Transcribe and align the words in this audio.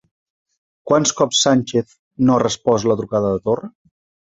Quants 0.93 1.13
cops 1.21 1.43
Sánchez 1.49 1.95
no 2.25 2.37
ha 2.37 2.43
respost 2.49 2.93
la 2.93 3.01
trucada 3.05 3.33
de 3.39 3.49
Torra? 3.51 3.77